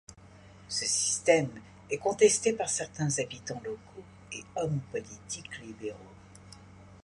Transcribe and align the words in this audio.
Ce 0.67 0.85
système 0.87 1.51
est 1.87 1.99
contesté 1.99 2.53
par 2.53 2.69
certains 2.69 3.15
habitants 3.19 3.61
locaux 3.63 4.03
et 4.33 4.43
hommes 4.55 4.81
politiques 4.91 5.59
libéraux. 5.61 5.95